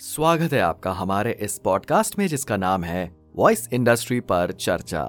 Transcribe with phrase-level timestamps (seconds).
[0.00, 5.00] स्वागत है आपका हमारे इस पॉडकास्ट में जिसका नाम है वॉइस इंडस्ट्री पर चर्चा।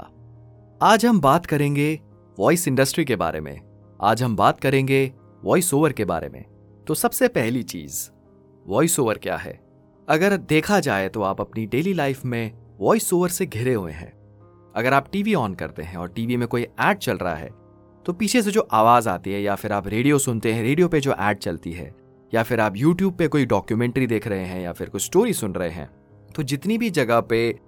[0.81, 2.00] आज हम बात करेंगे
[2.39, 3.62] वॉइस इंडस्ट्री के बारे में।
[4.02, 5.13] आज हम बात करेंगे
[5.44, 6.44] वॉइस ओवर के बारे में।
[6.88, 8.10] तो सबसे पहली चीज़
[8.67, 9.54] वॉइस ओवर क्या है?
[10.10, 14.12] अगर देखा जाए तो आप अपनी डेली लाइफ में वॉइस ओवर से घिरे हुए हैं।
[14.76, 17.50] अगर आप टीवी ऑन करते हैं और टीवी में कोई एड चल रहा है
[18.06, 21.00] तो पीछे से जो आवाज़ आती है या फिर आप रेडियो सुनते हैं रेडियो पे
[21.00, 24.73] जो एड चलती है या फिर आप यूट्यूब पे कोई डॉक्यूमेंट्री देख रहे हैं या
[24.73, 25.89] फिर कोई स्टोरी सुन रहे हैं
[26.36, 27.60] तो जितनी भी जगह पे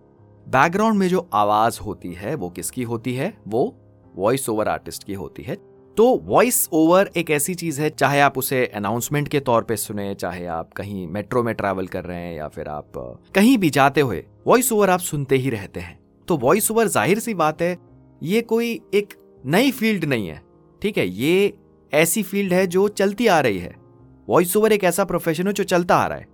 [0.48, 3.34] बैकग्राउंड में जो आवाज़ होती है, वो किसकी होती है?
[3.48, 3.76] वो
[4.16, 5.56] वॉइस ओवर आर्टिस्ट की होती है।
[5.98, 10.14] तो वॉइस ओवर एक ऐसी चीज़ है, चाहे आप उसे अनाउंसमेंट के तौर पे सुने,
[10.16, 12.92] चाहे आप कहीं मेट्रो में ट्रैवल कर रहे हैं या फिर आप
[13.36, 17.20] कहीं भी जाते हुए वॉइस ओवर आप सुनते ही रहते हैं। तो वॉइस ओवर ज़ाहिर
[17.20, 17.78] सी बात है,
[18.22, 19.14] ये कोई एक
[19.46, 20.42] नई फ़ील्ड नहीं है,
[20.82, 21.08] ठीक है?
[21.08, 21.54] ये
[21.94, 23.76] ऐसी फ़ील्ड है जो चलती आ रही है।
[24.32, 26.28] वॉइस ओवर एक ऐसा प्रोफेशन है जो चलता आ रहा है।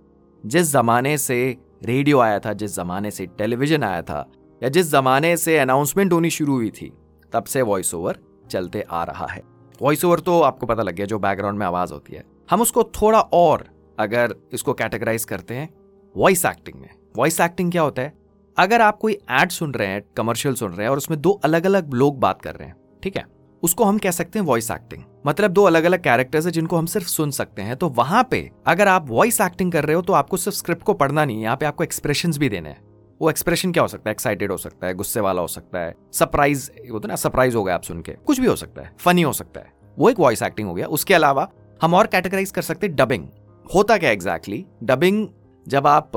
[0.46, 5.36] जिस जमाने से रेडियो आया था, जिस जमाने से टेलीविज़न आया था, या जिस जमाने
[5.36, 6.92] से अनाउंसमेंट होनी शुरू हुई थी,
[7.32, 8.18] तब से वॉइस ओवर
[8.50, 9.42] चलते आ रहा है।
[9.82, 12.82] वॉइस ओवर तो आपको पता लग गया, जो बैकग्राउंड में आवाज़ होती है। हम उसको
[12.82, 13.64] थोड़ा और
[13.98, 15.68] अगर इसको कैटेगराइज करते हैं
[16.16, 18.12] वॉइस एक्टिंग में। वॉइस एक्टिंग क्या होता है?
[18.58, 21.66] अगर आप कोई एड सुन रहे हैं कमर्शियल सुन रहे हैं, और उसमें दो अलग
[21.66, 23.37] अलग लोग बात कर रहे हैं, ठीक है?
[23.62, 26.86] उसको हम कह सकते हैं वॉइस एक्टिंग मतलब दो अलग अलग कैरेक्टर्स है जिनको हम
[26.86, 30.12] सिर्फ़ सुन सकते हैं। तो वहाँ पे अगर आप वॉइस एक्टिंग कर रहे हो तो
[30.12, 32.80] आपको सिर्फ़ स्क्रिप्ट को पढ़ना नहीं है। यहाँ पे आपको एक्सप्रेशन भी देने हैं।
[33.20, 34.12] वो एक्सप्रेशन क्या हो सकता है?
[34.12, 37.74] एक्साइटेड हो सकता है, गुस्से वाला हो सकता है सरप्राइज़ होता ना सरप्राइज़ हो गया
[37.74, 40.42] आप सुन के। कुछ भी हो सकता है फनी हो सकता है। वो एक वॉइस
[40.42, 41.48] एक्टिंग हो गया। उसके अलावा
[41.82, 43.26] हम और कैटेगराइज कर सकते हैं डबिंग
[43.74, 44.88] होता क्या एग्जैक्टली exactly?
[44.88, 45.26] डबिंग
[45.66, 46.10] जब आप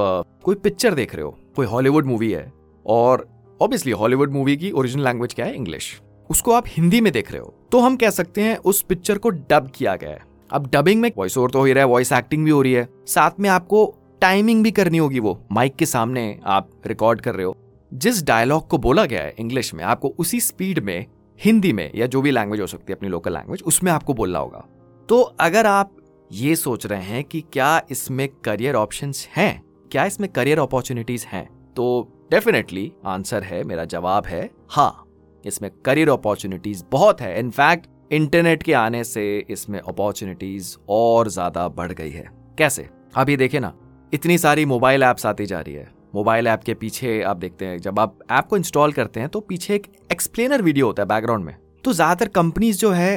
[0.44, 2.52] कोई पिक्चर देख रहे हो, कोई हॉलीवुड मूवी है
[2.86, 3.28] और
[3.62, 5.56] ऑब्वियसली हॉलीवुड मूवी की ओरिजिनल लैंग्वेज क्या है?
[5.56, 6.02] इंग्लिश
[6.32, 9.30] उसको आप हिंदी में देख रहे हो। तो हम कह सकते हैं उस पिक्चर को
[9.30, 10.20] डब किया गया है।
[10.52, 12.74] अब डबिंग में वॉइस ओवर तो हो ही रहा है वॉइस एक्टिंग भी हो रही
[12.74, 13.86] है। साथ में आपको
[14.22, 17.56] टाइमिंग भी करनी होगी वो माइक के सामने आप रिकॉर्ड कर रहे हो।
[17.92, 21.06] जिस डायलॉग को बोला गया है इंग्लिश में, आपको उसी स्पीड में,
[21.40, 24.40] हिंदी में या जो भी लैंग्वेज हो सकती है, अपनी लोकल लैंग्वेज उसमें आपको बोलना
[24.40, 24.66] होगा।
[25.10, 25.98] तो अगर आप
[26.32, 29.62] ये सोच रहे हैं कि क्या इसमें करियर ऑप्शंस हैं,
[29.92, 31.46] क्या इसमें करियर अपॉर्चुनिटीज़ हैं
[31.76, 35.01] तो डेफिनेटली आंसर है, मेरा जवाब है हाँ।
[35.46, 41.92] इसमें करियर अपॉर्चुनिटीज़ बहुत है। इनफैक्ट इंटरनेट के आने से इसमें अपॉर्चुनिटीज़ और ज़्यादा बढ़
[41.92, 42.88] गई है। कैसे?
[43.16, 43.74] अभी देखिए ना,
[44.14, 47.78] इतनी सारी मोबाइल ऐप्स आती जा रही है। मोबाइल ऐप के पीछे आप देखते हैं,
[47.80, 51.46] जब आप ऐप को इंस्टॉल करते हैं तो पीछे एक एक्सप्लेनर वीडियो होता है बैकग्राउंड
[51.46, 53.16] में। तो ज़्यादातर कंपनीज़ जो है,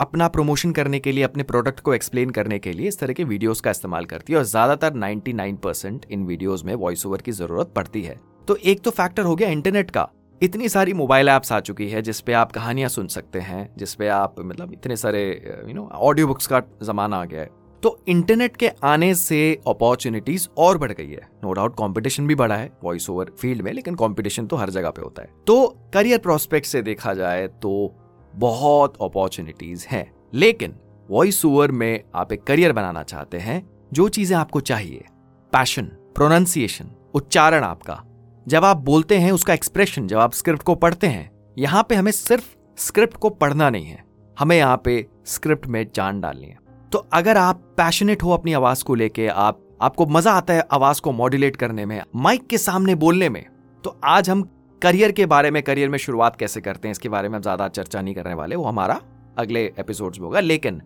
[0.00, 3.24] अपना प्रमोशन करने के लिए, अपने प्रोडक्ट को एक्सप्लेन करने के लिए इस तरह के
[3.24, 7.32] वीडियोस का इस्तेमाल करती है। और ज़्यादातर 99 परसेंट इन वीडियोस में वॉइस ओवर की
[7.32, 8.16] ज़रूरत पड़ती है।
[8.48, 10.08] तो एक तो फैक्टर हो गया इंटरनेट का।
[10.42, 14.34] इतनी सारी मोबाइल ऐप्स आ चुकी है जिसपे आप कहानियाँ सुन सकते हैं जिसपे आप
[14.40, 15.22] मतलब इतने सारे
[15.68, 17.48] यू नो ऑडियो बुक्स का जमाना आ गया है।
[17.82, 22.56] तो इंटरनेट के आने से अपॉर्चुनिटीज़ और बढ़ गई है। नो डाउट कंपटीशन भी बढ़ा
[22.56, 26.18] है वॉइस ओवर फ़ील्ड में, लेकिन कंपटीशन तो हर जगह पे होता है। तो करियर
[26.18, 27.94] प्रोस्पेक्ट से देखा जाए तो
[28.34, 30.74] बहुत अपॉर्चुनिटीज़ हैं। लेकिन
[31.08, 33.62] वॉइस ओवर में आप एक करियर बनाना चाहते हैं,
[33.92, 35.04] जो चीज़ें आपको चाहिए।
[35.52, 35.84] पैशन
[36.14, 38.02] प्रोनाउंसिएशन उच्चारण आपका।
[38.46, 42.10] जब आप बोलते हैं, उसका एक्सप्रेशन जब आप स्क्रिप्ट को पढ़ते हैं, यहाँ पे हमें
[42.12, 42.44] सिर्फ़
[42.78, 44.02] स्क्रिप्ट को पढ़ना नहीं है।
[44.36, 46.58] हमें यहाँ पे स्क्रिप्ट में जान डालनी है।
[46.92, 51.00] तो अगर आप पैशनेट हो अपनी आवाज़ को लेके, आप, आपको मज़ा आता है आवाज़
[51.00, 53.44] को मॉड्यूलेट करने में माइक के सामने बोलने में
[53.84, 54.48] तो आज हम
[54.82, 57.68] करियर के बारे में करियर में शुरुआत कैसे करते हैं, इसके बारे में हम ज़्यादा
[57.70, 59.00] चर्चा नहीं करने वाले, वो हमारा
[59.38, 60.82] अगले एपिसोड में होगा। लेकिन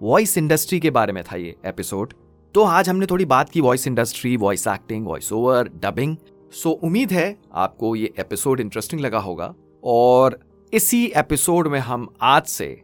[0.00, 2.12] वॉइस इंडस्ट्री के बारे में था ये एपिसोड
[2.54, 6.16] तो आज हमने थोड़ी बात की voice industry voice acting voice over dubbing
[6.52, 9.54] so उम्मीद है आपको ये एपिसोड इंटरेस्टिंग लगा होगा
[9.84, 10.38] और
[10.72, 12.82] इसी एपिसोड में हम आज से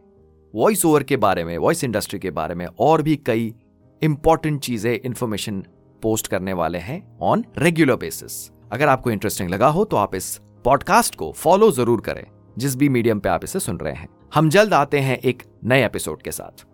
[0.55, 3.53] वॉइस ओवर के बारे में वॉइस इंडस्ट्री के बारे में और भी कई
[4.03, 5.63] इंपॉर्टेंट चीज़ें इंफॉर्मेशन
[6.01, 10.41] पोस्ट करने वाले हैं ऑन रेगुलर बेसिस अगर आपको इंटरेस्टिंग लगा हो तो आप इस
[10.63, 12.23] पॉडकास्ट को फॉलो ज़रूर करें।
[12.57, 15.85] जिस भी मीडियम पे आप इसे सुन रहे हैं। हम जल्द आते हैं एक नए
[15.85, 16.65] एपिसोड के साथ।